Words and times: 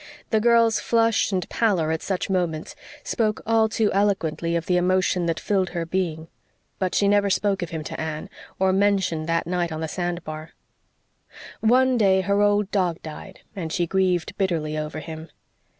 The 0.31 0.39
girl's 0.39 0.79
flush 0.79 1.31
and 1.31 1.47
pallor 1.47 1.91
at 1.91 2.01
such 2.01 2.27
moments 2.27 2.75
spoke 3.03 3.39
all 3.45 3.69
too 3.69 3.93
eloquently 3.93 4.55
of 4.55 4.65
the 4.65 4.75
emotion 4.75 5.27
that 5.27 5.39
filled 5.39 5.69
her 5.77 5.85
being. 5.85 6.27
But 6.79 6.95
she 6.95 7.07
never 7.07 7.29
spoke 7.29 7.61
of 7.61 7.69
him 7.69 7.83
to 7.83 8.01
Anne, 8.01 8.27
or 8.57 8.73
mentioned 8.73 9.29
that 9.29 9.45
night 9.45 9.71
on 9.71 9.79
the 9.81 9.87
sand 9.87 10.23
bar. 10.23 10.53
One 11.59 11.97
day 11.99 12.21
her 12.21 12.41
old 12.41 12.71
dog 12.71 12.99
died 13.03 13.41
and 13.55 13.71
she 13.71 13.85
grieved 13.85 14.35
bitterly 14.39 14.75
over 14.75 15.01
him. 15.01 15.29